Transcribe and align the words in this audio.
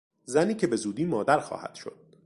زنی 0.25 0.55
که 0.55 0.67
به 0.67 0.75
زودی 0.75 1.05
مادر 1.05 1.39
خواهد 1.39 1.75
شد 1.75 2.15